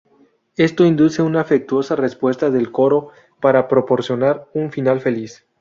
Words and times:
Esto 0.57 0.83
induce 0.83 1.21
una 1.21 1.41
afectuosa 1.41 1.95
respuesta 1.95 2.49
del 2.49 2.71
coro 2.71 3.09
para 3.39 3.67
proporcionar 3.67 4.47
un 4.55 4.71
feliz 4.71 5.03
final. 5.41 5.49